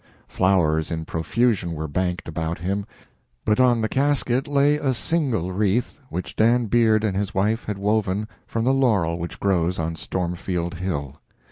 Flowers 0.27 0.89
in 0.89 1.05
profusion 1.05 1.73
were 1.75 1.87
banked 1.87 2.27
about 2.27 2.57
him, 2.57 2.87
but 3.45 3.59
on 3.59 3.81
the 3.81 3.87
casket 3.87 4.47
lay 4.47 4.77
a 4.77 4.95
single 4.95 5.51
wreath 5.53 5.99
which 6.09 6.35
Dan 6.35 6.65
Beard 6.65 7.03
and 7.03 7.15
his 7.15 7.35
wife 7.35 7.65
had 7.65 7.77
woven 7.77 8.27
from 8.47 8.65
the 8.65 8.73
laurel 8.73 9.19
which 9.19 9.39
grows 9.39 9.77
on 9.77 9.95
Stormfield 9.95 10.73
hill. 10.73 11.17